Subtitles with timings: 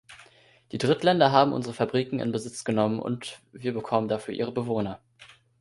[0.71, 4.99] Die Drittländer haben unsere Fabriken in Besitz genommen und wir bekommen dafür ihre Bewohner.